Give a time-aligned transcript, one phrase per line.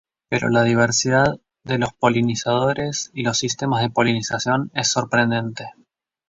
[0.29, 5.73] Pero la diversidad de los polinizadores y los sistemas de polinización es sorprendente.